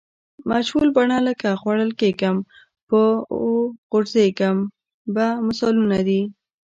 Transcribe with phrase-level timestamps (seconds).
[0.49, 2.37] مجهول بڼه لکه خوړل کیږم
[2.89, 3.03] به
[3.33, 3.43] او
[3.91, 4.57] غورځېږم
[5.13, 6.21] به مثالونه دي.